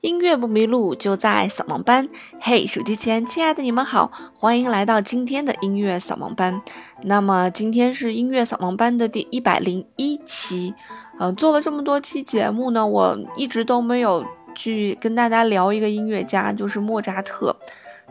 [0.00, 2.08] 音乐不迷路，就在扫盲班。
[2.40, 6.62] 嘿，手机前亲爱的你们好，欢迎来到今天的音乐扫盲班。
[7.02, 10.74] 那么今天是音乐扫盲班的第一百零一期。
[11.18, 14.24] 嗯，做了这么多期节目呢，我一直都没有
[14.54, 17.54] 去跟大家聊一个音乐家，就是莫扎特。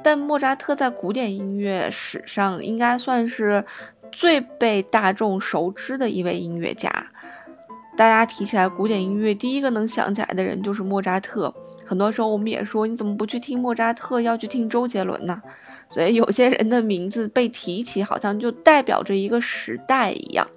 [0.03, 3.65] 但莫扎特在古典音乐史上应该算是
[4.11, 7.07] 最被大众熟知的一位音乐家。
[7.97, 11.53] 大家提起来古典音乐，第一个能想起来的人就是莫扎特。
[11.89, 15.41] 很多时候我们也说，你怎么不去听莫扎特，要去听周杰伦呢？
[15.89, 20.47] 所以有些人的名字被提起，好像就代表着一个时代一样。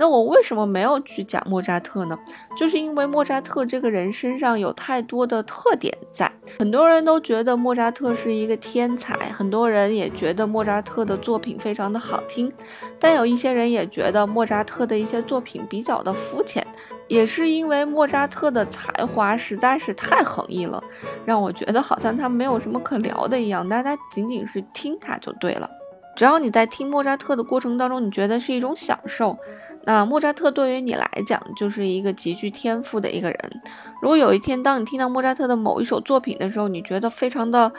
[0.00, 2.18] 那我为什么没有去讲莫扎特呢？
[2.56, 6.32] 就是因为莫扎特这个人身上有太多的特点在。
[6.58, 12.50] 很多人都觉得莫扎特是一个天才，很多人也觉得莫扎特的作品非常的好听，
[12.98, 16.66] 但有一些人也觉得莫扎特的一些作品比较的肤浅。
[17.06, 20.82] 也是因为莫扎特的才华实在是太横溢了，
[21.26, 25.68] 让我觉得好像他没有什么可聊的一样，大家仅仅是听他就对了。
[26.16, 29.38] 只要你在听莫扎特的过程当中，你觉得是一种享受，
[29.84, 33.60] 那莫扎特对于你来讲就是一个极具天赋的一个人。
[34.02, 37.72] 如果有一天当你听到莫扎特的某一首作品的时候，你觉得非常的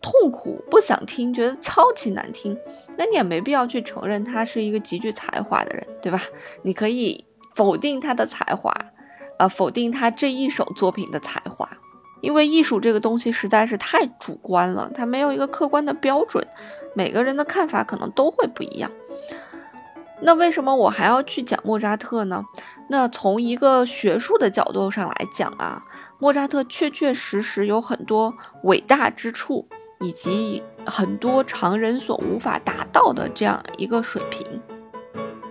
[0.00, 2.58] 痛苦，不想听，觉得超级难听，
[2.96, 6.20] 那你也没必要去承认他是一个极具才华的人，对吧？
[6.62, 7.24] 你可以
[7.54, 8.74] 否定他的才华，
[9.38, 11.68] 呃，否定他这一首作品的才华。
[12.24, 16.42] 因为艺术这个东西实在是太主观了，它没有一个客观的标准，
[16.94, 18.90] 每个人的看法可能都会不一样。
[20.22, 22.42] 那为什么我还要去讲莫扎特呢？
[22.88, 25.82] 那从一个学术的角度上来讲啊，
[26.18, 29.68] 莫扎特确确实实有很多伟大之处，
[30.00, 34.46] 以及很多常人所无法达到的这样一个水平。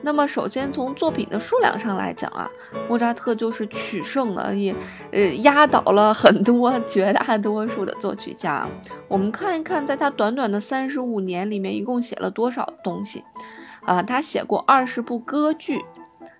[0.05, 2.49] 那么，首先从作品的数量上来讲啊，
[2.89, 4.75] 莫扎特就是取胜了，也
[5.11, 8.67] 呃压倒了很多绝大多数的作曲家。
[9.07, 13.23] 我们看一看，在他短短的三十五年里面，一共写了多少东西
[13.85, 14.03] 啊？
[14.03, 15.85] 他写过二十部歌剧，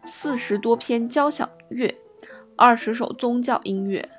[0.04, 1.98] 四十多篇交响乐，
[2.58, 4.10] 二十首宗教音乐，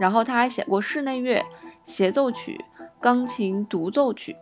[0.00, 1.44] 然后他还写过室内乐、
[1.84, 2.64] 协奏曲、
[2.98, 4.34] 钢琴独奏曲。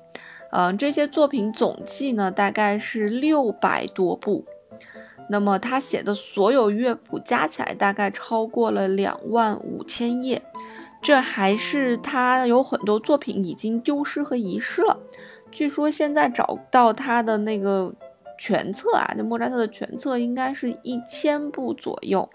[0.50, 4.44] 嗯，这些作品总计呢，大概是六百多部。
[5.28, 10.42] 那么他写的所有乐谱加起来，大概超过了两万五千页。
[11.02, 14.98] 这还是他有很多作品已经丢失和遗失了。
[15.50, 17.92] 据说现在找到他的那个
[18.38, 22.28] 全册啊，就莫扎特的全册，应该是一千部左右。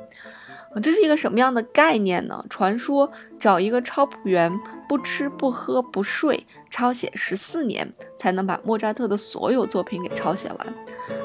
[0.80, 2.46] 这是一个什么样的概念呢？
[2.50, 4.52] 传说找一个抄谱员，
[4.88, 10.74] 不吃不喝不睡，抄写十四年，才能把莫扎特的所有作品给抄写完。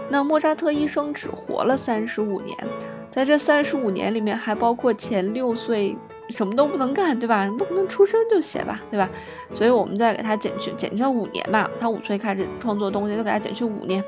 [0.09, 2.57] 那莫扎特一生只活了三十五年，
[3.11, 5.97] 在这三十五年里面，还包括前六岁。
[6.31, 7.45] 什么都不能干，对吧？
[7.47, 9.09] 你不可能出生就写吧，对吧？
[9.53, 11.71] 所以我们再给他减去，减去五年吧。
[11.79, 14.03] 他五岁开始创作东西，就给他减去五年，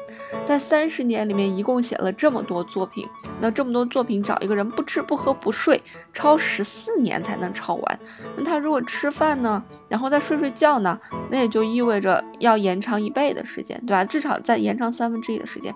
[0.45, 3.07] 在三十年里面一共写了这么多作品。
[3.41, 5.81] 那这么多作品，找一个人不吃不喝不睡，
[6.13, 8.01] 抄十四年才能抄完。
[8.37, 10.99] 那他如果吃饭呢，然后再睡睡觉呢，
[11.31, 14.05] 那也就意味着要延长一倍的时间，对吧？
[14.05, 15.75] 至少再延长三分之一的时间。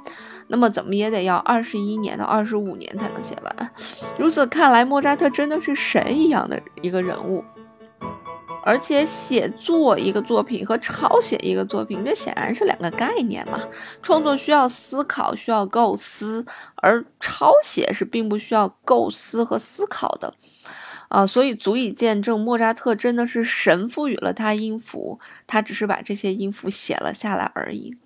[0.52, 3.72] 那么怎么也得要二十一年到二十五年才能写完。
[4.18, 7.42] 如此看来，莫扎特真的是神一样的一个人物。
[8.64, 13.58] 而且写作一个作品和抄写一个作品，这显然是两个概念嘛。
[14.02, 16.46] 创作需要思考，需要构思，
[16.76, 20.34] 而抄写是并不需要构思和思考的。
[21.08, 27.96] 啊，所以足以见证莫扎特真的是神赋予了他音符，他只是把这些音符写了下来而已。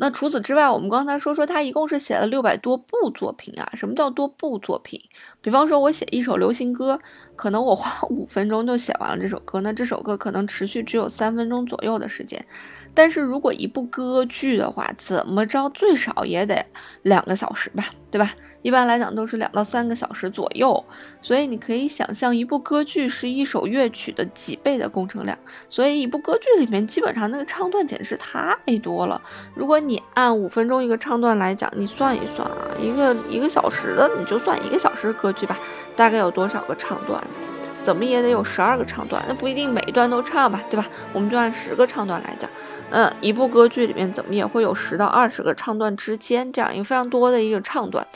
[0.00, 3.68] 那除此之外，我们刚才说说他一共是写了六百多部作品啊。
[3.74, 5.00] 什么叫多部作品？
[5.40, 7.00] 比方说，我写一首流行歌，
[7.38, 12.44] 可能我花 五分钟就写完了这首歌，那这首歌可能持续只有三分钟左右的时间。
[12.94, 16.66] 但是如果一部歌剧的话，怎么着最少也得
[17.02, 18.34] 两个小时吧，对吧？
[18.62, 20.84] 一般来讲都是两到三个小时左右。
[21.22, 25.38] 所以你可以想象，一部歌剧是一首乐曲的几倍的工程量。
[25.68, 29.20] 所以一部歌剧里面基本上那个唱段简直太多了。
[29.54, 35.56] 如果你按五分钟一个唱段来讲，你算一算啊，一个一个小时的，你就算一个小时歌剧吧，
[35.94, 37.22] 大概有多少个唱段？
[37.80, 40.86] 怎么也得有十二个唱段，那不一定每一段都唱吧，对吧？
[41.12, 42.50] 我们就按十个唱段来讲，
[42.90, 48.06] 那一部歌剧里面怎么也会有十到二十个唱段之间这样一个非常多的一个唱段。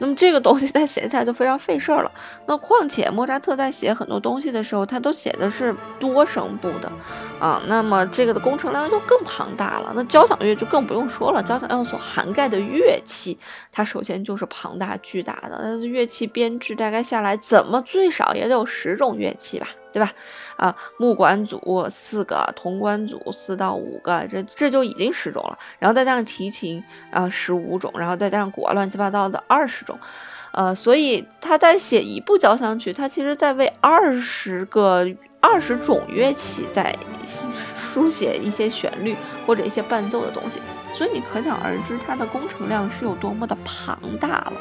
[0.00, 2.10] 那么这个东西在写起来就非常费事儿了。
[2.46, 6.90] 那况且莫扎特在写很多东西的时候，他都写的是多声部的
[7.38, 9.92] 啊，那么这个的工程量就更庞大了。
[9.94, 13.38] 那交响乐就更不用说了，交响乐所涵盖的乐器，
[13.70, 15.76] 它首先就是庞大巨大的。
[15.86, 19.66] 乐器编制大概下来，怎么最少也得有十种乐器吧？
[19.92, 20.10] 对吧？
[20.56, 25.58] 啊，木管组四个，铜管组四到五个，这这就已经十种了。
[25.78, 29.98] 然后再加上提琴啊，十五种，然后再加上鼓啊，乱七八糟的二十种。
[30.52, 35.06] 呃，所以他在写一部交响曲，他其实在为二十个
[35.40, 36.94] 二十种乐器在
[37.54, 39.16] 书写一些旋律
[39.46, 40.60] 或者一些伴奏的东西。
[40.92, 44.52] 所以你可想而知，它的工程量是有多么的庞大了。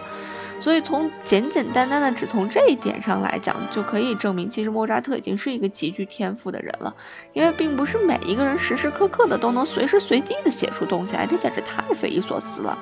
[0.59, 6.93] 所以从简简单单的只从这一点上来讲，就可以证明，其实莫扎特已经是一个极具天赋的人了。
[7.33, 12.77] 因为并不是每一个人时时刻刻的都能随时随地的写出东西来，这简直太匪夷所思了。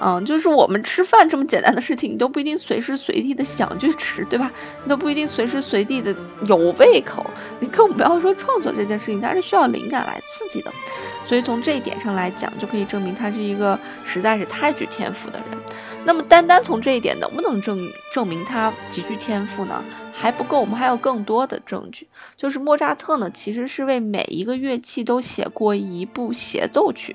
[0.00, 4.50] 嗯，就是我们吃饭这么简单的事情，你都不一定随时随地的想去吃，对吧？
[4.84, 6.14] 你都不一定随时随地的
[6.46, 7.24] 有胃口。
[7.60, 10.72] 你更不要说创作这件事情，它是需要灵感来刺激的。
[11.24, 15.58] 所以从这一点上来讲，就可以证明他是一个实在是太具天赋的人。
[16.04, 17.78] 那么单单从这一点能不能证
[18.14, 19.84] 证明他极具天赋呢？
[20.14, 22.08] 还不够，我们还有更多的证据。
[22.34, 27.14] 就是莫扎特呢，其实是为每一个乐器都写过一部协奏曲，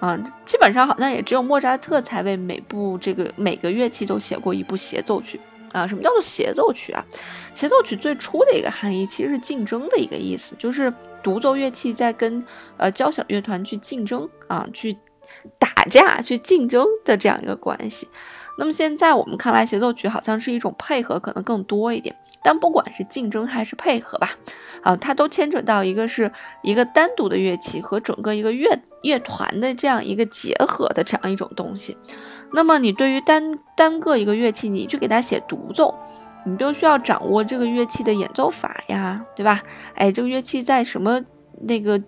[0.00, 5.40] 啊，基本上好像也只有莫扎特才为每部这个每个乐器都写过一部协奏曲。
[5.72, 7.04] 啊，什么叫做协奏曲啊？
[7.54, 10.92] 协奏曲最初的一个含义其实是竞争的一个意思，就是
[11.22, 12.44] 独奏乐器在跟
[12.76, 14.96] 呃交响乐团去竞争啊，去。
[15.60, 18.08] 打架去竞争的这样一个关系，
[18.58, 22.14] 那么现在我们看来，协奏曲好像是一种配合，可能更多一点。
[22.42, 24.30] 但不管是竞争还是配合吧，
[24.82, 26.30] 啊，它都牵扯到一个是
[26.62, 31.96] 一个单独的乐器和整个一个乐乐团的这样一个结合的这样一种东西。
[32.52, 35.94] 那么你对于单单个一个乐器，你去给它写独奏，
[36.44, 39.62] 你就需要掌握这个乐器的演奏法呀，对吧？
[39.94, 41.22] 哎，这个乐器在什么
[41.62, 42.00] 那个？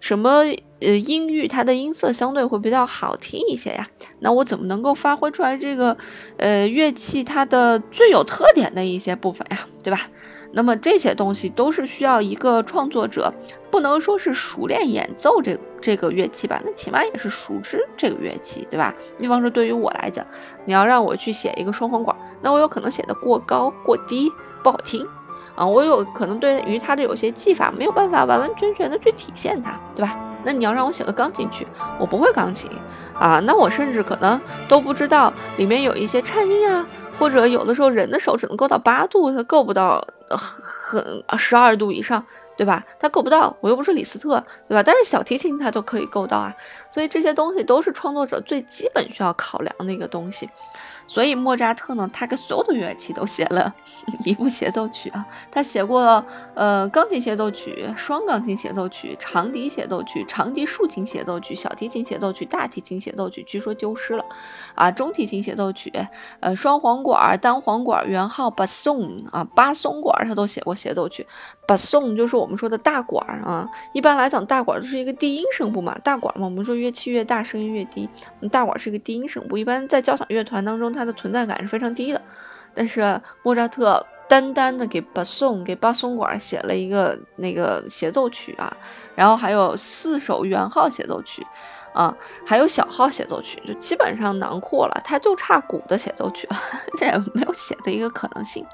[0.00, 0.42] 什么
[0.80, 3.88] 呃音域，它的音色相对会比较好听一些呀？
[4.20, 5.96] 那我怎么能够发挥出来这个
[6.36, 9.66] 呃乐器它的最有特点的一些部分呀？
[9.82, 10.00] 对吧？
[10.56, 13.32] 那么这些东西都是需要一个创作者，
[13.72, 18.94] 不能说是熟练演奏这这个乐器吧，那起码也是熟知这个乐器，对吧？
[19.18, 20.24] 比方说对于我来讲，
[20.64, 24.30] 你要让我去写一个双簧管，那我有可能写的过高过低
[24.62, 25.04] 不好听。
[25.54, 30.18] 啊，我有可能对于它的有些技法没有办法完完全全的去体现它，对吧？
[30.44, 31.66] 那你要让我写个钢琴曲，
[31.98, 32.70] 我不会钢琴
[33.18, 36.86] 啊，那我甚至可能都不知道里面有一些颤音啊，
[37.18, 42.22] 或者有的时候人的手只能够到八度，它够不到很十二度以上，
[42.58, 42.84] 对吧？
[42.98, 44.82] 它够不到，我又不是李斯特，对吧？
[44.82, 46.52] 但是小提琴它都可以够到啊，
[46.90, 50.50] 所以这些东西都是创作者最基本需要考量的一个东西。
[51.06, 53.74] 所以莫扎特呢，他给所有的乐器都写了
[54.24, 55.24] 一部协奏曲啊。
[55.50, 56.24] 他写过，
[56.54, 64.24] 呃，钢琴协奏曲、双钢琴协奏曲、长笛协奏曲、长笛竖琴协奏曲、小提琴协奏曲、大提琴协奏曲，据说丢失了
[64.74, 64.90] 啊。
[64.90, 65.92] 中提琴协奏曲，
[66.40, 71.26] 呃，双簧管、单簧管、圆号、巴松啊，巴松管，他都写过协奏曲。
[71.66, 73.68] 巴松就是我们说的大管啊。
[73.92, 75.96] 一般来讲，大管就是一个低音声部嘛。
[76.04, 78.08] 大管嘛，我们说乐器越大，声音越低。
[78.50, 80.92] 大管是一个低音声部，一般在交响乐团当中。
[80.92, 82.20] 它的存在感是非常低的，
[82.74, 88.74] 但是莫扎特单单的给巴松给巴松管写了一个那个协奏曲啊，
[89.14, 91.46] 然后还有四首圆号协奏曲
[91.92, 96.56] 啊，还有小号协奏曲，就基本上囊括了，他就差鼓的协奏曲了，
[96.98, 98.64] 这也没有写的一个可能性。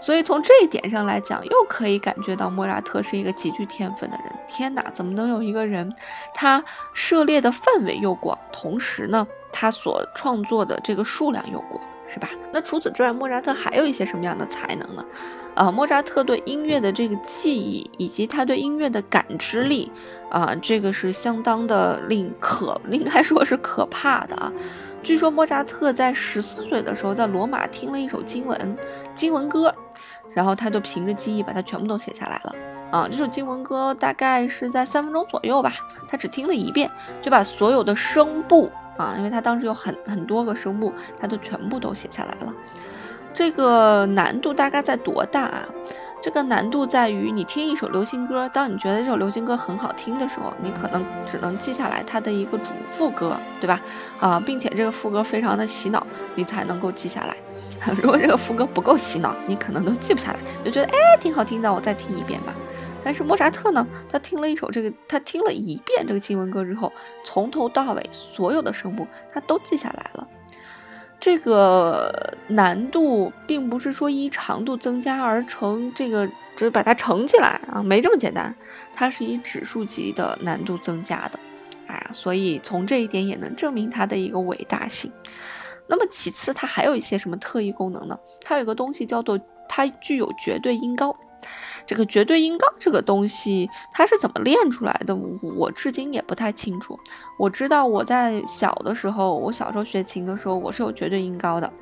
[0.00, 4.26] 所以从这一点上来讲，又可以感觉到莫扎特是一个极具天分的人。
[4.46, 5.92] 天哪，怎么能有一个人，
[6.34, 6.62] 他
[6.92, 12.28] 涉猎的范围又广，同时呢，他所创作的这个数量又广，是吧？
[12.52, 15.04] 那除此之外，莫扎特还有一些什么样的才能呢？
[15.54, 19.90] 呃，莫扎特对音乐的这个记忆，以及他对音乐的感知力，
[20.30, 24.52] 啊，这个是相当的令可， 应该说是可怕的啊。
[25.06, 28.76] 据说莫扎特在十四岁的时候，在罗马听了一首经文
[29.14, 29.72] 经文歌，
[30.34, 32.52] 然后他就凭着记忆把它全部都写下来了。
[32.90, 35.74] 啊，这首经文歌大概是在三分钟左右吧，
[36.08, 36.90] 他只听了一遍，
[37.22, 42.52] 就把所有的声部啊，因为他当时有很很多个声部，他都全部都写下来了。
[43.32, 45.68] 这个难度大概在多大啊？
[46.26, 53.80] 这个难度在于，你听一首流行歌，当你觉得这首流行歌很好听的时候，你可能只能记下来它的一个主副歌，对吧？
[54.18, 56.04] 啊，并且这个副歌非常的洗脑，
[56.34, 57.36] 你才能够记下来。
[58.02, 62.52] 如果这个副歌不够洗脑，你可能都记不下来，就觉得哎挺好听的，我再听一遍吧。
[63.04, 66.92] 但是莫扎特呢，他听了一首这个，他听了一遍这个经文歌之后，
[67.24, 70.26] 从头到尾所有的声部他都记下来了。
[71.26, 78.54] 这个难度并不是说依长度增加而成，这个只把它乘起来啊，没这么简单，
[78.94, 81.40] 它是以指数级的难度增加的，
[81.88, 85.10] 哎呀，所以从这一点也能证明它的一个伟大性。
[85.88, 88.16] 那么其次，它还有一些什么特异功能呢？
[88.42, 89.36] 它有一个东西叫做
[89.68, 91.12] 它具有绝对音高。
[91.86, 95.14] 这个绝对音高这个东西，它是怎么练出来的？
[95.42, 96.98] 我至今也不太清楚。
[97.38, 101.72] 我知道我在小的时候，我小时候学琴的时候，我是有绝对音高的。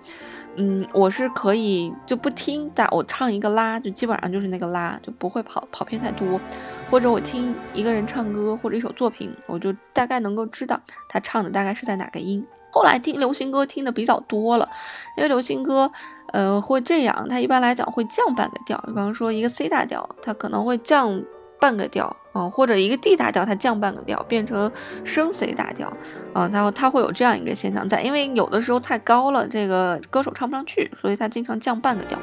[0.57, 6.41] 嗯，我是可以就不听，但我唱一个拉，就基本上就是那个拉，就不会跑跑偏太多。
[6.89, 12.47] 或者我听一个人唱歌或者一首作品，我就大概能够知道他唱的大概是在哪个音。
[12.75, 14.69] 后来听流行歌听的比较多了，
[15.17, 15.91] 因为流行歌，
[16.33, 21.23] 呃，会这样，它一般来讲会降半个调，比方说一个 C 大调，它可能会降。
[21.61, 24.71] 半个调，嗯，或者一个 D 大调，它降半个调，变成
[25.03, 25.91] 升 C 大调，
[26.35, 32.19] 嗯，它它会有这样一个现象在，因为有的时候太高了，这个歌手唱不上去，所以它经常降半个调，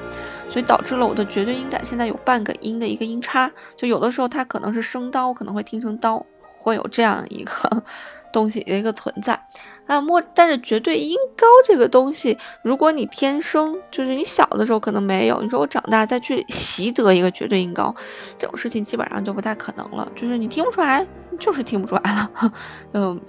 [0.47, 6.23] 所以导致了我的绝对音感现在有半个音的一个音差，就有的时候它可能是升刀，可能会听成刀，
[6.59, 7.83] 会有这样一个。
[8.31, 9.39] 东西的一个存在，
[9.87, 17.93] 那么但是绝对音高这个东西，如果你天生就是你小的时候可能没有，你说我长大再去习得一个绝对音高，
[18.37, 21.05] 这种事情基本上就不太可能了，就是你听不出来，
[21.39, 22.31] 就是听不出来了，
[22.93, 23.21] 嗯，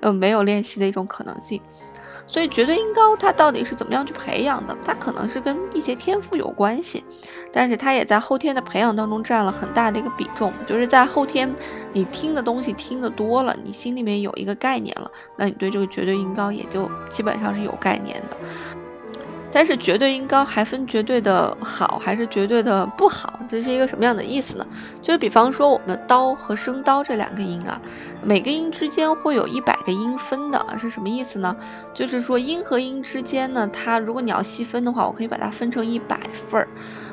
[0.00, 1.60] 呃， 没有练习的一种可能性。
[2.32, 4.74] 所以绝对音高它到底是怎么样去培养的？
[4.82, 7.04] 它可能是跟一些天赋有关系，
[7.52, 10.50] 但是它也在后天的培养当中占了很大的一个比重。
[10.66, 11.54] 就是在后天，
[11.92, 18.36] 你听的东西听得多了，你心里面有一个概念了，那你对这个绝对音高也就基本上是有概念的。
[19.52, 24.66] 但是绝对音高还分绝对的好还是绝对的不好，这是一个什么样的意思呢？
[25.02, 27.80] 就是比方说我们的刀和升刀这两个音啊，
[28.22, 31.54] 每个音之间会有一百个音分的，是什么意思呢？
[31.92, 36.66] 就是说音和音之间呢，它如果你要细分的话，我可以把它分成一百份儿。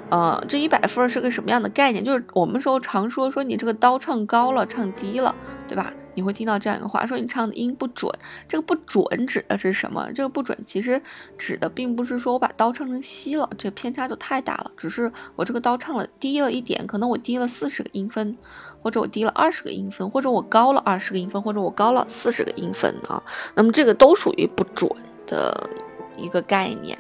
[0.10, 2.04] 呃，这一百分是个什么样的概念？
[2.04, 5.36] 就是我们说常说说你这个刀唱高了，唱低了，
[5.68, 5.94] 对吧？
[6.20, 8.12] 你会听到这样一个话，说你唱的音不准。
[8.46, 10.12] 这个不准指的是什么？
[10.14, 11.02] 这个不准其实
[11.38, 14.72] 指的并不是说我把刀唱成西了，这偏差就太大了。
[14.76, 18.38] 只是我这个刀唱了低了一点，可能我低了四十个音分，
[18.82, 23.24] 或者我低了二十个音分，或者我高了二十个音分，或者我高了四十个音分啊。
[23.56, 24.92] 那么这个都属于不准
[25.26, 25.70] 的
[26.18, 27.00] 一个概念。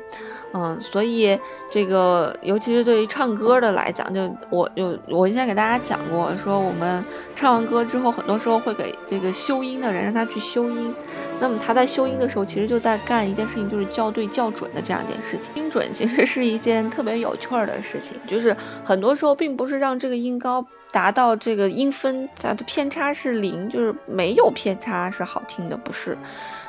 [0.54, 1.38] 嗯，所以
[1.70, 10.94] 这个，尤其是对于唱歌的来讲，就我就我以前给大家讲过，说我们唱完歌之后，很多时候会给这个修音的人让他去修音。
[11.40, 15.52] 那么他在修音的时候，其实就在干一件事情，就是校对校准的这样一件事情。
[15.54, 20.66] 音准其实是一件特别有趣儿的事情，就是很多时候并不是让这个音高。
[20.92, 26.18] 达到这个音分，它的偏差是零，就是没有偏差是好听的，不是？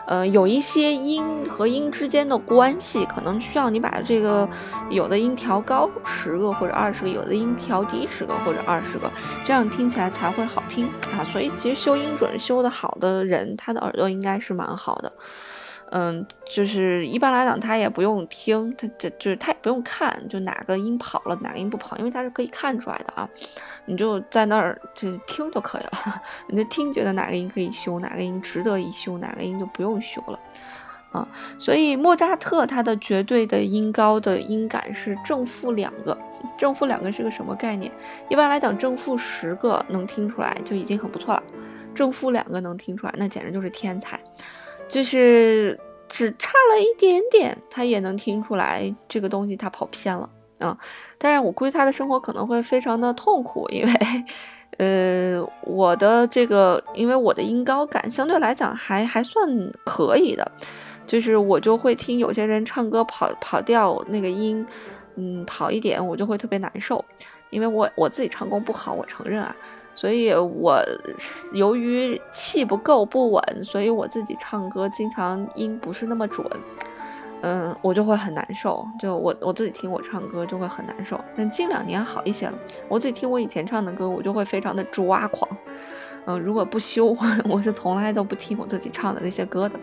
[0.06, 4.48] 呃，有一些音和音之间的关系，可能需要你把这个
[4.90, 9.10] 有的音调高十个或者二十个，有的音调低十个或者二十个，
[9.44, 11.22] 这样听起来才会好听啊。
[11.30, 15.12] 所以其实修音准修的好的人，他的耳朵应该是蛮好的。
[15.92, 23.28] 嗯，就是一般来讲，他也不用听，他这就是他也不用看，就哪个音跑了，哪个音不跑，因为他是可以看出来的啊。
[23.86, 25.90] 你就在那儿就听就可以了，
[26.48, 30.38] 你就听觉得哪个音可以修，哪个音值得一修，哪个音就不用修了
[31.10, 31.26] 啊。
[31.58, 36.16] 所以莫扎特他的绝对的音高的音感是正负两个，
[36.56, 37.90] 正负两个是个什么概念？
[38.28, 41.42] 一般来讲，正负十个能听出来就已经很不错了，
[41.92, 44.20] 正负两个能听出来，那简直就是天才。
[44.90, 45.78] 就是
[46.08, 50.28] 只差了一点点，他也能听出来这个东西他跑偏了
[50.58, 50.76] 啊！
[51.16, 53.92] 但是我估计他的生活可能会非常的痛苦，因为，
[54.78, 59.48] 呃，我的这个，因为我的音高感相对来讲还还算
[59.84, 60.52] 可以的，
[61.06, 64.66] 就是我就会听有些人唱歌跑跑调那个音，
[65.14, 67.04] 嗯，跑一点我就会特别难受，
[67.50, 69.54] 因为我我自己唱功不好，我承认啊。
[70.00, 70.82] 所以，我
[71.52, 76.46] 由于气不够不稳，所以我自己唱歌经常音不是那么准，
[77.42, 78.82] 嗯，我就会很难受。
[78.98, 81.22] 就我我自己听我唱歌就会很难受。
[81.36, 82.54] 但近两年好一些了，
[82.88, 85.46] 我自己听我以前唱的歌，我就会非常的抓狂。
[86.24, 87.14] 嗯，如果不修，
[87.46, 89.78] 我是从来都不听我自己唱的那些歌的。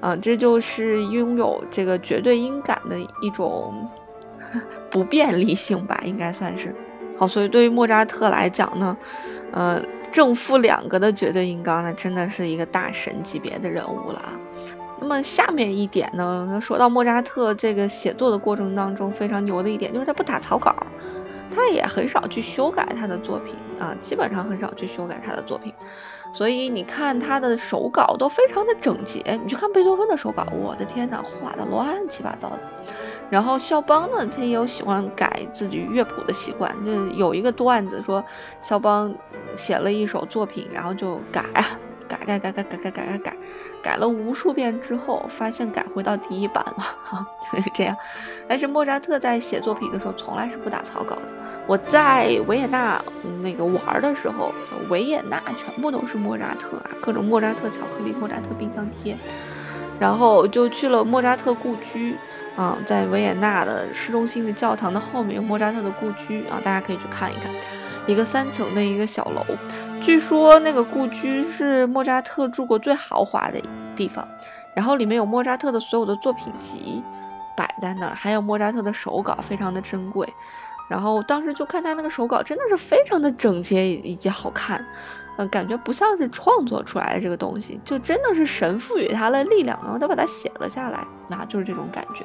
[0.00, 3.88] 嗯，这就是拥有这个绝对音感的一种
[4.90, 6.74] 不便利性吧，应该算是。
[7.16, 8.96] 好，所以对于莫扎特来讲呢，
[9.52, 9.80] 呃，
[10.10, 14.32] 正负两个的绝对音高，那真的是一个大神级别的人物了啊。
[15.00, 20.74] 那么下面一点呢，说到莫扎特这个写作的过程当中非常牛的一点，就是他不打草稿，
[21.54, 25.72] 他也很少去修改他的作品啊，基本上很少去修改他的作品。
[26.32, 32.58] 所以你看他的手稿都非常的整洁，你去看贝多芬的手稿，我的天哪，画的乱七八糟的。
[33.34, 38.24] 然后肖邦呢，他也有喜欢改自己乐谱的习惯，就有一个段子说，
[38.60, 39.12] 肖邦
[39.56, 41.42] 写了一首作品，然后就改，
[42.06, 43.36] 改改改改改改改改改，
[43.82, 47.96] 改了无数遍之后，发现改回到第一版了，哈， 就是这样。
[48.46, 51.28] 但是莫扎特在写作品的时候从来是不打草稿的。
[51.66, 53.04] 我在维也纳
[53.42, 54.52] 那个玩的时候，
[54.88, 59.16] 维也纳全部都是莫扎特啊，各种莫扎特巧克力、莫扎特冰箱贴，
[59.98, 62.16] 然后就去了莫扎特故居。
[62.56, 67.50] 嗯，在维也纳的市中心的教堂的后面有莫扎特的故居啊，大家可以去看一看，
[68.06, 69.44] 一个三层的一个小楼，
[70.00, 73.60] 据说那个故居是莫扎特住过最豪华的
[73.96, 74.26] 地方，
[74.74, 77.02] 然后里面有莫扎特的所有的作品集
[77.56, 80.32] 摆在那儿，还有莫扎特的手稿，非常的珍贵。
[80.88, 84.84] 然后当时就看他那个手稿，真的是非常的整洁以及好看。
[85.36, 92.24] 嗯，感觉不像是创作出来的这个东西，就真的是神赋予他的力量，然后他把它写了下来，那就是这种感觉。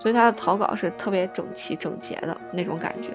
[0.00, 3.10] 所以他的草稿是特别整齐整洁的那种感觉。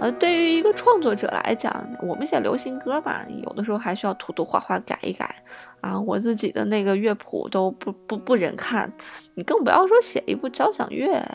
[0.00, 1.72] 呃，对于一个创作者来讲，
[2.02, 5.34] 我们写流行歌吧，有的时候还需要涂涂画画改一改
[5.80, 5.98] 啊。
[5.98, 8.92] 我自己的那个乐谱都不不不忍看，
[9.34, 11.26] 你更不要说写一部交响乐。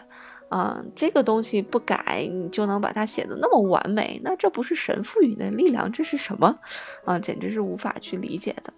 [0.52, 4.20] 嗯，这个东西不改，你就能把它写的那么完美？
[4.24, 6.60] 那这不是神赋予的力量，这是什么？
[7.06, 8.74] 啊，简直是无法去理解的。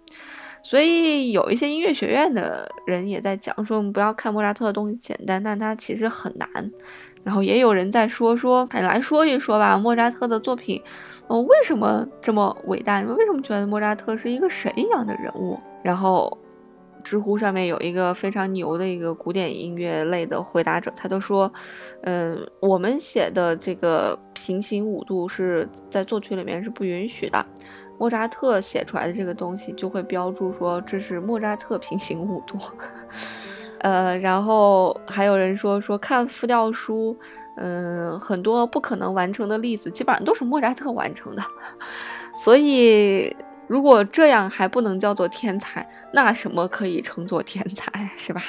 [0.62, 6.48] 所以有一些音乐学院的人也在讲说，我们不要看莫扎特的东西简单，但它其实很难。
[7.24, 10.82] 然后也有人在说说，来说一说吧，莫扎特的作品，
[11.28, 13.00] 嗯，为什么这么伟大？
[13.00, 15.58] 你们为什么觉得莫扎特是一个神一样的人物？
[15.82, 16.36] 然后。
[17.02, 21.52] 知乎上面有一个非常牛的一个古典音乐类的回答者，他都说，
[22.02, 27.44] 嗯，我们写的这个平行五度是在作曲里面是不允许的，
[27.98, 32.56] 莫扎特写出来的这个东西就会标注说这是莫扎特平行五度，
[33.80, 37.16] 呃，然后还有人说说看复调书，
[37.56, 41.42] 嗯，很多不可能完成的例子基本上都是莫扎特完成的，
[42.34, 43.34] 所以。
[43.72, 48.42] 如果这样还不能叫做天才，那什么可以称作天才， 是吧？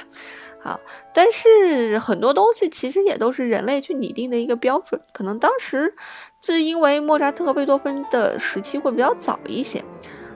[0.62, 0.78] 好，
[1.14, 5.96] 但是很多东西其实也都是人类去拟定的一个标准，可能当时
[6.42, 9.82] 是因为莫扎特和、贝多芬的时期会比较早一些，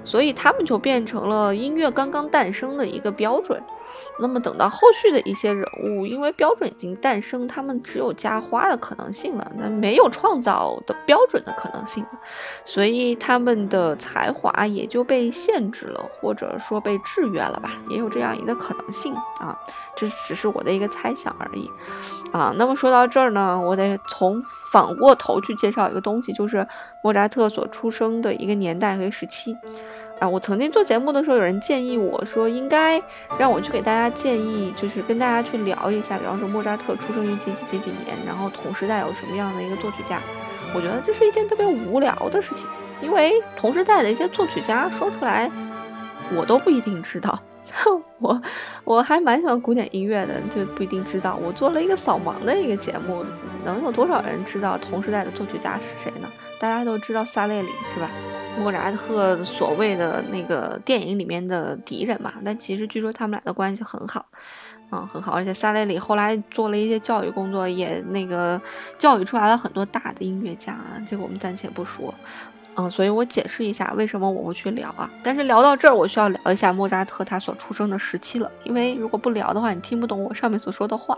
[0.03, 3.61] 所以他们就变成了音乐刚刚诞生的一个标准。
[4.19, 12.19] 那么等到后续的一些人物，因为标准已经诞生，他们只有加花的可能性了，那没有创造的标准的可能性了，
[12.65, 19.57] 所以他们的才华也就被限制了，或者说被制约了吧，也有这样一个可能性啊，
[19.95, 21.69] 这只是我的一个猜想而已
[22.31, 22.53] 啊。
[22.57, 26.67] 那么说到这儿呢，我得从反过头去介绍一个东西，就是
[27.03, 29.55] 莫扎特所出生的一个年代和时期。
[30.19, 33.01] 啊，我曾经做节目的时候，有人建议我说，应该
[33.37, 40.19] 让我去给大家建议，就是跟大家去聊一下，比方说莫扎特出生于几几几几年，然后同时代有什么样的一个作曲家。
[40.73, 42.67] 我觉得这是一件特别无聊的事情，
[43.01, 45.51] 因为同时代的一些作曲家说出来，
[46.35, 47.39] 我都不一定知道。
[48.19, 48.41] 我
[48.85, 51.37] 我还蛮喜欢古典音乐的，就不一定知道。
[51.39, 53.23] 我做了一个扫盲的一个节目，
[53.63, 56.27] 能有多少人知道同时代的作曲家是谁呢？
[56.59, 58.09] 大家都知道萨列里是吧？
[58.59, 64.25] 莫扎特所谓的那个电影里面的敌人嘛，但其实据说他们俩的关系很好，
[64.91, 65.31] 嗯，很好。
[65.31, 68.59] 而且萨雷里后来做了一些教育工作，也那个
[68.97, 72.13] 教育出来了很多大的音乐家，这个我们暂且不说，
[72.75, 75.09] 嗯，所以我解释一下为什么我不去聊啊。
[75.23, 81.17] 但是聊到这儿，我需要聊一下莫扎特他所出生的时期了，因为如果不聊的话，你听不懂我上面所说的话。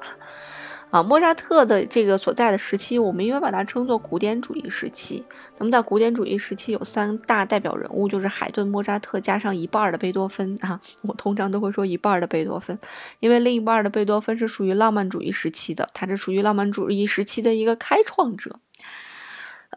[0.92, 5.24] 啊，莫扎特的这个所在的时期，我们一般把它称作古典主义时期。
[5.60, 10.80] 那么在古典主义时期有三大代表人物，就是海顿、莫扎特加上一半的贝多芬啊。
[11.04, 12.78] 我通常都会说一半的贝多芬，
[13.20, 18.56] 因为另一半的贝多芬是属于浪漫主义时期的，他是属于浪漫主义时期的一个开创者。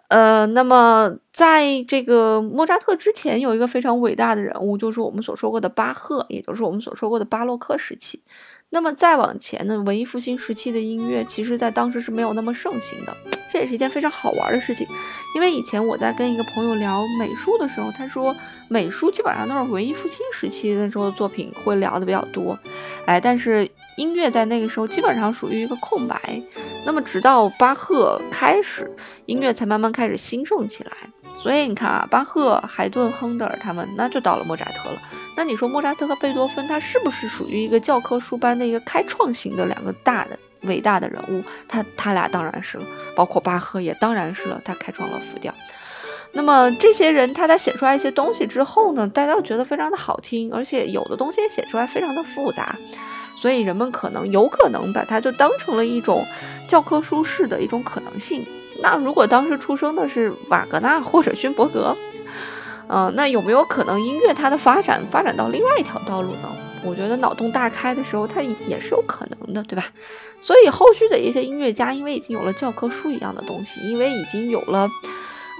[0.08, 8.22] 呃，那么在这个莫扎特之前，有一个非常伟大的人物，就是我们所说过的巴赫，也就是我们所说过的巴洛克时期。
[8.74, 13.14] 那么再往前呢，文艺复兴时期的音乐，其实在当时是没有那么盛行的，
[13.52, 14.86] 这也是一件非常好玩的事情。
[15.34, 18.34] 因为以前我在跟一个朋友聊美术的时候，他说
[18.68, 22.58] 美术基本上都是文艺复兴时期那时候的作品会聊的比较多，
[23.04, 26.42] 哎，但是音乐在那个时候基本上属于一个空白。
[26.86, 28.90] 那么直到巴赫开始，
[29.26, 30.92] 音乐才慢慢开始兴盛起来。
[31.34, 35.00] 所以你看啊，巴赫、海顿、亨德尔他们，那就到了莫扎特了。
[35.36, 41.42] 那你说莫扎特和贝多芬，他是不是属于一个教科书般的一个开创型的两个大的伟大的人物？
[41.66, 45.52] 他他俩当然是了，包括巴赫也当然是了，他开创了复调。
[46.32, 52.76] 那么这些人他在写出来一些东西之后呢，大家觉得非常的好听，而且有的东西写出来非常的复杂，
[53.36, 56.26] 所以人们可能有可能把它就当成了一种
[56.68, 58.46] 教科书式的一种可能性。
[58.82, 61.96] 那如果当时出生的是瓦格纳或者勋伯格？
[62.88, 66.48] 嗯，那有没有可能音乐它的发展发展到另外一条道路呢？
[66.84, 69.84] 我觉得脑洞大开的时候，它也是有可能的，对吧？
[70.40, 74.86] 所以后续的一些音乐家，因为已经有了教科书一样的东西，因为已经有了。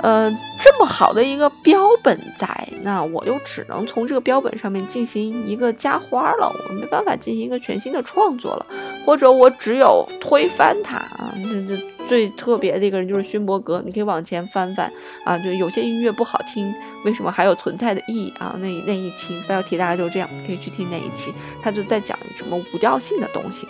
[0.01, 8.67] 呃，这么好的一个标本在，那我就只能从这个标本上面进行一个加花了，我没办法进行一个全新的创作了，
[9.05, 11.33] 或者我只有推翻它啊。
[11.37, 14.91] 这这最特别的一个人就是勋伯格，你可以往前翻翻
[15.25, 16.75] 啊，就有些音乐不好听，
[17.05, 18.57] 为什么还有存在的意义啊？
[18.61, 23.69] 那那一期标题大概就这样，可以去听那一期，他就在讲什么无调性的东西。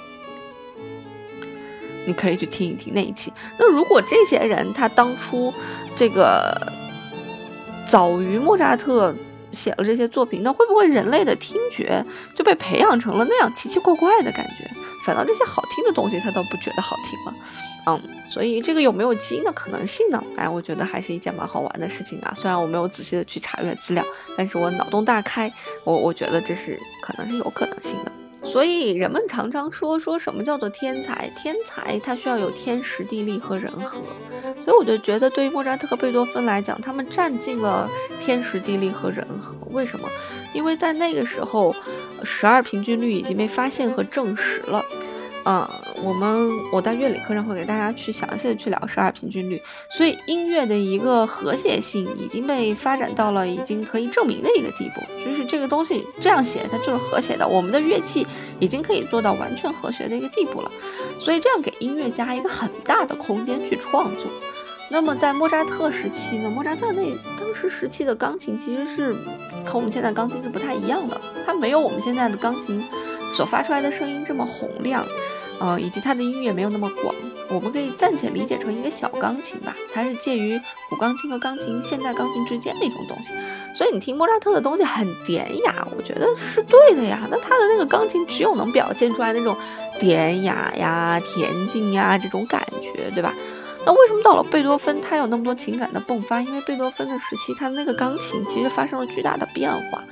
[2.06, 3.32] 你可以去听一听那一期。
[3.58, 5.52] 那如果这些人他当初
[5.94, 6.56] 这个
[7.86, 9.14] 早于莫扎特
[9.50, 14.70] 写了这些作品，那会不会人类的听觉就被培养成了那样奇奇怪怪的感觉？
[15.04, 17.34] 反倒这些好听的东西他都不觉得好听了。
[17.84, 20.22] 嗯，所以这个有没有基因的可能性呢？
[20.36, 22.32] 哎，我觉得还是一件蛮好玩的事情啊。
[22.36, 24.04] 虽然我没有仔细的去查阅资料，
[24.38, 28.12] 但是我脑洞大开，我我觉得这是可能是有可能性的。
[28.44, 31.30] 所以人们常常说说什么叫做天才？
[31.36, 34.02] 天才他需要有天时地利和人和。
[34.60, 37.88] 所以我就觉得，对于莫扎特和贝多芬来讲，他们占尽了
[38.20, 39.56] 天时地利和人和。
[39.70, 40.08] 为什么？
[40.52, 41.74] 因为在那个时候，
[42.24, 44.84] 十二平均律已经被发现和证实了。
[45.44, 45.68] 嗯，
[46.04, 58.26] 我们我在乐理课上会给大家去详细的去聊十二平均律，所以音乐的一个和谐性已经被发展到了已经可以证明的一个地步，就是这个东西这样写它就是和谐的，我们的乐器
[58.60, 60.70] 已经可以做到完全和谐的一个地步了，
[61.18, 64.30] 所以这样给音乐家一个很大的空间去创作。
[64.90, 67.02] 那么在莫扎特时期呢，莫扎特那
[67.40, 69.14] 当时时期的钢琴其实是
[69.64, 72.84] 和我们现在钢琴是不太一样的，它没有我们现在的钢琴
[73.32, 75.04] 所发出来的声音这么洪亮。
[75.60, 77.14] 呃，以及它的音乐没有那么广，
[77.48, 83.32] 我们可以暂且理解成一个小钢琴吧，它是介于古钢琴和钢琴、现代钢琴之间的一种东西。
[83.72, 87.28] 所以你听莫扎特的东西很典雅，我觉得是对的呀。
[87.30, 89.56] 那他的那个钢琴只有能表现出来那种
[90.00, 93.32] 典雅呀、恬静呀这种感觉，对吧？
[93.86, 96.40] 那为什么到了贝多芬，他有那么多情感的迸发？
[96.40, 100.02] 因为贝多芬的时期，他的那个钢琴其实发生了巨大的变化。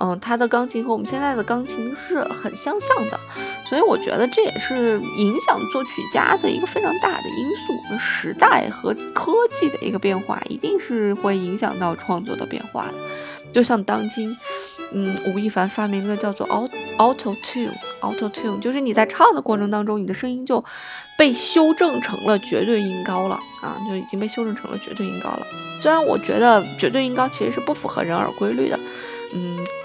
[0.00, 3.20] 嗯，他的钢琴和我们现在的钢琴是很相像的，
[3.66, 7.98] 所以我觉得这也是影响作曲家的一个非常大的因素。
[7.98, 12.94] 时代和科技的一个变化，一定是会影响到创作的变化的。
[13.52, 14.34] 就像当今，
[14.92, 20.64] 嗯，吴亦凡发明的叫做 auto tune，auto tune，就是你在唱的过程当中，你的声音就
[21.18, 25.46] 被修正成了绝对音高了啊，就已经被修正成了绝对音高了。
[25.78, 28.79] 虽然我觉得绝对音高其实是不符合人耳规律的。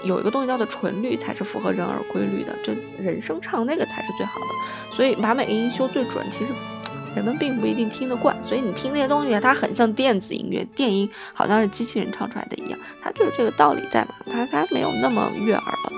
[0.06, 4.94] 有一个东西叫做纯律，才是符合人耳规律的，就人声唱那个才是最好的。
[4.94, 6.52] 所以把每个音修最准，其实
[7.14, 8.36] 人们并不一定听得惯。
[8.42, 15.92] 所以你听那些东西，它很像电子音乐，电音好像是机器人唱出来的一样，它就是这个道理在嘛，它它没有那么悦耳了。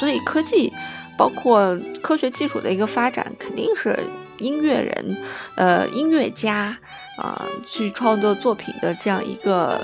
[0.00, 0.72] 所以科技，
[1.16, 3.98] 包括科学技术的一个发展，肯定是
[4.38, 5.16] 音乐人，
[5.56, 6.76] 呃，音乐家
[7.16, 9.80] 啊，去创作作品的这样一个。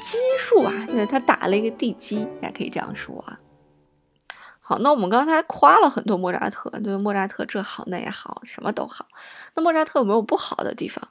[0.00, 3.38] 基数啊，就是，他打了一个地基，也可以这样说啊。
[4.60, 9.06] 好，那我们刚才夸了很多莫扎特，对，莫扎特这好那也好，什么都好。
[9.54, 11.08] 那莫扎特有没有不好的地方？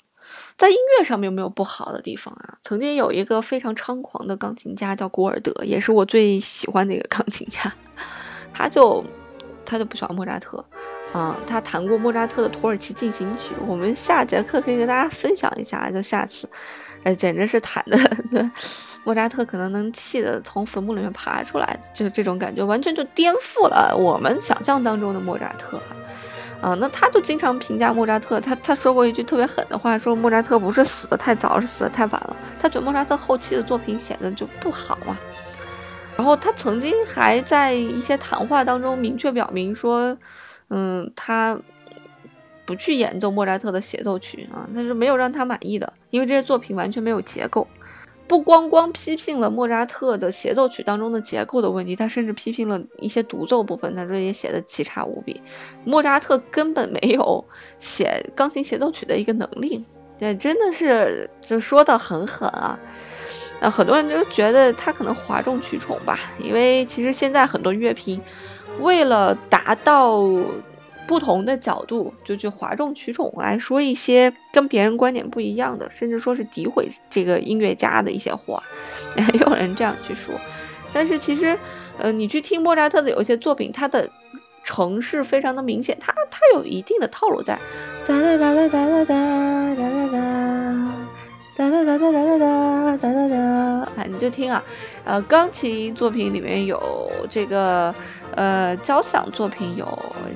[0.58, 2.58] 在音乐上面有没有不好的地方啊？
[2.62, 7.74] 曾经有一个非常猖狂的钢琴家叫古尔德，也是我最喜欢的一个钢琴家，
[8.54, 9.04] 他就
[9.66, 10.64] 他就不喜欢莫扎特。
[11.18, 16.48] 嗯，他弹过莫扎特的土耳其进行曲，我们下节课可以跟大家分享一下，就下次，
[17.04, 17.98] 哎，简直是弹的，
[18.30, 18.48] 对，
[19.04, 25.82] 莫扎特可能能气得从坟墓里面爬出来，就是这种感觉，完全就颠覆了我们想象当中的莫扎特。
[26.62, 32.38] 啊，那他就经常评价莫扎特，他他说过一句特别狠的话，说莫扎特不是死的太早，是死的太晚了。
[32.60, 35.18] 他觉得莫扎特后期的作品写的就不好嘛。
[36.16, 40.16] 然后他曾经还在一些谈话当中明确表明说。
[40.70, 41.60] 嗯，他
[42.66, 47.66] 不去演奏莫扎特的协奏曲啊，那是没有让他满意的，因为这些作品完全没有结构。
[48.28, 55.42] 不光光批评了莫扎特的协奏曲当中的结构的问题，他甚至批评了一些独奏部分，他说也写的奇差无比。
[55.86, 57.46] 莫扎特根本没有
[57.80, 59.82] 写钢琴协奏曲的一个能力，
[60.20, 62.78] 这真的是就说的很狠啊。
[63.62, 68.22] 啊，很多人就觉得他可能哗众取宠吧，因为其实现在很多乐评。
[68.80, 70.18] 为了达到
[71.08, 78.62] 不同的角度，就去哗众取宠来说一些跟别人观点不一样的，甚至说是诋毁这个音乐家的一些话，
[79.16, 80.34] 也 有人这样去说。
[80.94, 81.58] 但是其实，
[81.98, 84.10] 呃，你去听莫扎特的有一些作品，他的
[84.64, 87.58] 程式非常的明显，他他有一定的套路在。
[88.06, 90.97] 哒哒哒哒哒哒哒哒哒哒。
[91.58, 93.38] 哒哒哒哒哒哒哒哒哒，
[93.96, 94.64] 啊，你就听啊，
[95.04, 97.92] 呃，钢琴作品里面有这个，
[98.36, 99.88] 呃，交响作品有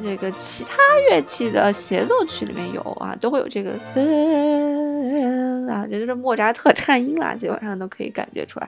[0.01, 3.73] 这个，其他乐器的协奏曲里面有啊，都会有这个，
[5.69, 8.67] 啊，也就是莫扎特颤音啦，基本上都可以感觉出来，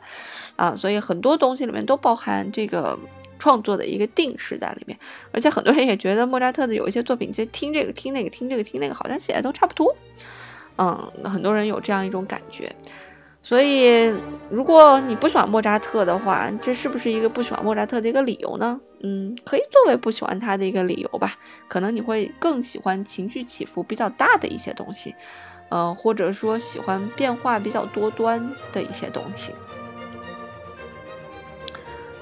[0.55, 2.99] 啊，所以很多东西里面都包含这个。
[3.39, 4.97] 创作的一个定式在里面，
[5.33, 9.93] 而且很多人也觉得莫扎特的有一些作品，其实听这个听那个听这个听那个，好像写的都差不多。
[10.77, 12.73] 嗯，很多人有这样一种感觉。
[13.41, 14.13] 所以，
[14.49, 18.79] 如果你不喜欢莫扎特的话，这是不是一个不喜欢莫扎特的一个理由呢？
[19.01, 21.35] 嗯，可以作为不喜欢他的一个理由吧。
[21.67, 25.13] 可能你会更喜欢情绪起伏比较大的一些东西，
[25.67, 29.51] 呃，或者说喜欢变化比较多端的一些东西。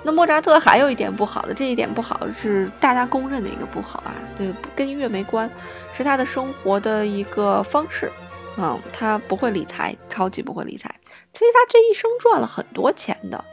[0.02, 5.48] 那莫扎特还有一点不好的，这一点不好是大家公认的一个不好啊，这跟音乐没关，
[5.94, 8.12] 是他的生活的一个方式，
[8.58, 10.94] 嗯，他不会理财，超级不会理财。
[11.34, 13.44] 其实他这一生赚了很多钱的，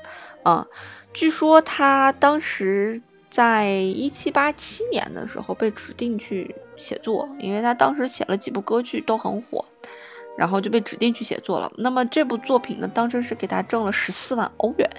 [0.44, 0.66] 嗯，
[1.12, 9.64] 据说他当时在一七八七年的时候被指定去写作，因为他当时写了几部歌剧都很火，
[10.36, 11.72] 然后就被指定去写作了。
[11.78, 14.90] 那么这部作品呢，当时是给他挣了十四万欧元。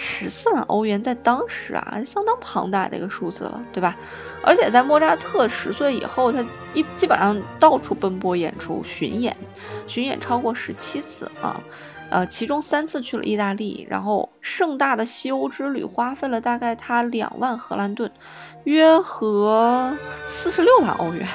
[0.00, 3.96] 十四万欧元在当时啊，相当庞大的一个数字了，对吧？
[4.44, 9.36] 而且在莫扎特十岁以后，他一基本上到处奔波演出、巡演，
[9.88, 11.60] 巡演超过十七次啊，
[12.10, 18.08] 呃，其中三次去了意大利，然后盛大的西欧之旅花费了大概他两万荷兰盾，
[18.62, 19.96] 约合
[20.28, 21.26] 四十六万欧元。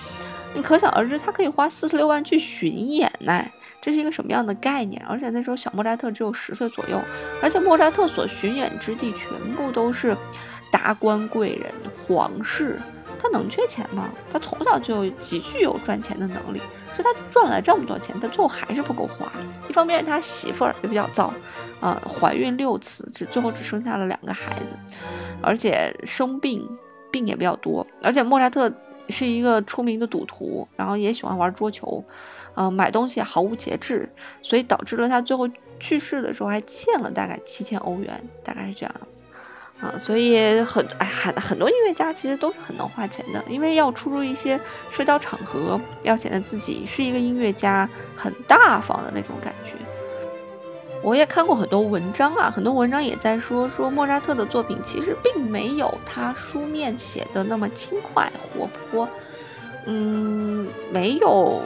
[0.52, 3.42] 你可想而知，他可以花四十六万去巡演呢。
[3.80, 5.02] 这是一个什么样的概念？
[5.08, 7.00] 而且那时候小莫扎特只有十岁左右，
[7.42, 10.16] 而且莫扎特所巡演之地全部都是
[10.70, 11.72] 达官贵人、
[12.04, 12.78] 皇室，
[13.18, 14.10] 他能缺钱吗？
[14.30, 16.60] 他从小就极具有赚钱的能力，
[16.92, 19.32] 所以他赚了这么多钱，他最后还是不够花。
[19.68, 21.32] 一方面他媳妇儿也比较糟，
[21.80, 24.74] 啊，怀孕六次，只最后只生下了两个孩子，
[25.40, 26.68] 而且生病
[27.10, 28.70] 病也比较多，而且莫扎特
[29.08, 32.04] 是一个出名的赌徒，然后也喜欢玩桌球。
[32.54, 34.08] 嗯，买东西毫无节制，
[34.42, 39.24] 所以导致了他最后去世的时候还欠了大概七千欧元，大概是这样子
[39.80, 39.94] 啊。
[39.96, 44.60] 所以很哎很很多音乐家其实都是很能花钱的，因为要出入一些
[44.90, 49.72] 社交场合，要显得自己是一个音乐家，很大方的那种感觉。
[51.02, 59.08] 我也看过很多文章啊，很多文章也在说说莫扎特的作品其实并没有他书面写的那么轻快活泼，
[59.86, 61.62] 嗯，没有。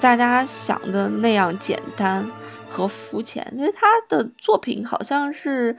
[0.00, 2.28] 大家想的那样简单
[2.70, 5.76] 和肤浅，因为他的作品好像是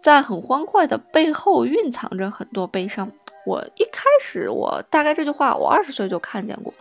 [0.00, 3.10] 在很欢快的背后蕴藏着很多悲伤。
[3.46, 6.72] 我一开始，我大概这句话，我二十岁就看见过，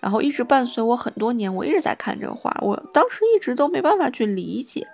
[0.00, 2.56] 然后一直伴随我很多年，我一直在看这个话。
[2.60, 4.86] 我当时一直都没办法去理解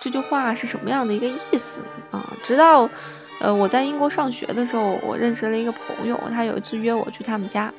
[0.00, 2.88] 这句话是什么样的一个意思啊，直到
[3.38, 7.72] 呃我在英国上学的时候，我认识了一个朋友，他有一次约我去他们家。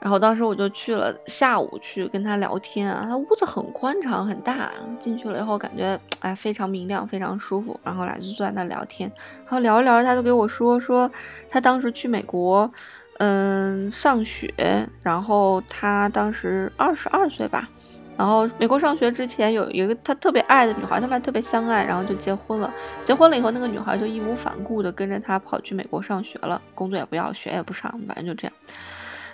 [0.00, 7.78] 然后当时我就去了，下午去跟他聊天啊，他屋子很宽敞很大，进去了以后感觉哎非常明亮，非常舒服。
[7.84, 9.12] 然后俩就坐在那聊天，
[9.44, 11.10] 然后聊着聊着他就给我说说
[11.50, 12.70] 他当时去美国，
[13.18, 14.50] 嗯上学，
[15.02, 17.68] 然后他当时二十二岁吧，
[18.16, 22.72] 然后美国上学之前有一个他特别爱的女孩，他们还特别相爱，然后就结婚了。
[23.04, 28.52] 结婚了以后，那个女孩就义无反顾的跟着他跑去美国上学了，工作也不要，学也不上，反正就这样。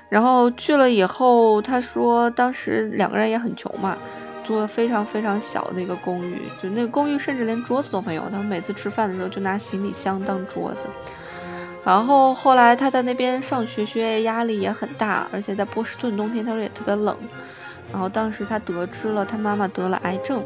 [0.09, 3.97] 然后去了以后，他说当时两个人也很穷嘛，
[4.45, 10.89] 租了非常非常小的一个公寓，就那个公寓甚至连桌子都没有，他们每次吃饭的时候就拿行李箱当桌子。
[11.85, 17.17] 然后后来他在那边上学，学业压力也很大，而且在波士顿冬天他说也特别冷。
[17.93, 20.45] 然后当时他得知了他妈妈得了癌症，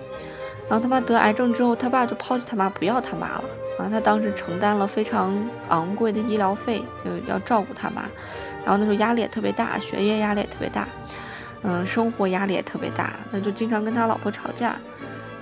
[0.69, 3.45] 然后他妈得癌症之后，他爸就抛弃他妈，不要他妈了。
[3.79, 5.35] 然后他当时承担了非常
[5.69, 8.05] 昂贵的医疗费，就要照顾他妈。
[8.65, 10.87] 然后那时候压力也特别大，学业压力也特别大，
[11.63, 14.77] 嗯，生活压力也特别大，那就经常跟他老婆吵架，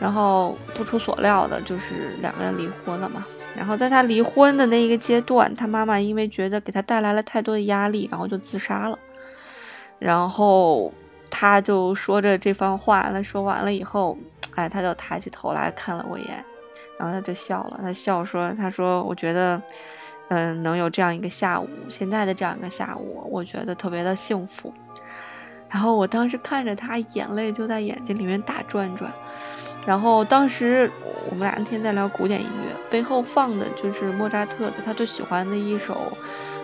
[0.01, 3.27] 然后不出所料的就是两个人离婚了嘛。
[3.57, 8.99] 然后在他离婚的那一个阶段，他妈妈因为觉得给他带来了太多的压力，然后就自杀了。
[9.99, 10.93] 然后
[11.29, 14.17] 他就说着这番话，那说完了以后，
[14.55, 16.45] 哎，他就抬起头来看了我一眼，
[16.99, 19.61] 然后他就笑了，他笑说：“他说我觉得。”
[20.29, 24.73] 嗯，能有这样一个下午，现在的这样一个下午，我觉得特别的幸福。
[25.71, 29.13] 然后我当时看着他，眼泪就在眼睛里面打转转。
[29.87, 30.91] 然后当时
[31.31, 36.13] 我们俩那天在聊古典音乐，背后放的就是莫扎特的他最喜欢的一首，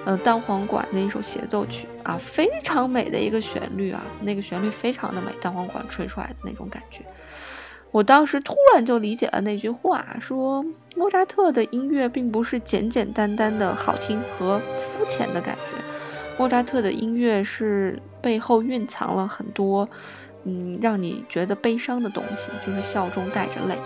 [0.04, 7.02] 呃，单簧管的一首协奏曲啊，非常美的一个旋律啊，那个旋律非常的美，单簧管吹出来的那种感觉。
[7.94, 15.80] 我当时突然就理解了那句话，说莫扎特的音乐并不是简简单单的好听和肤浅的感觉，
[16.36, 19.88] 莫扎特的音乐是背后蕴藏了很多，
[20.42, 23.78] 嗯，让你觉得悲伤的东西，就是笑中带着泪。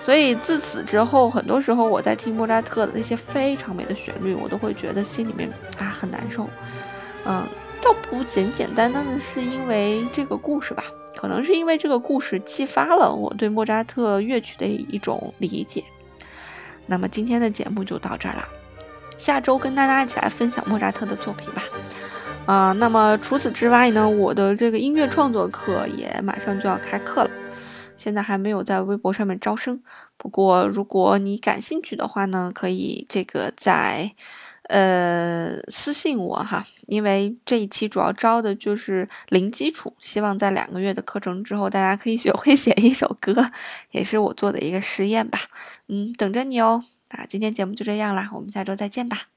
[0.00, 6.48] 所以自此之后，很多时候我在听莫扎特的那些非常美的旋律，我都会觉得心里面啊很难受，
[7.26, 7.44] 嗯，
[7.82, 10.84] 倒不简简单单的是因为这个故事吧。
[11.16, 15.82] 可能是因为这个故事激发了我对莫扎特乐曲的一种理解。
[16.86, 18.48] 那么今天的节目就到这儿了，
[19.16, 21.62] 下周跟大家一起来分享莫扎特的作品吧。
[22.46, 27.30] 啊，那么除此之外呢，我的这个音乐创作课也马上就要开课了，
[27.96, 29.80] 现在还没有在微博上面招生。
[30.16, 34.12] 不过如果你感兴趣的话呢，可以这个在。
[34.68, 43.50] 呃，私信我哈，因为这一期主要招的就是零基础，希望在两个月的课程之后，大家可以学会写一首歌，
[43.90, 45.38] 也是我做的一个实验吧。
[45.88, 46.84] 嗯，等着你哦。
[47.10, 49.33] 那今天节目就这样啦，我们下周再见吧。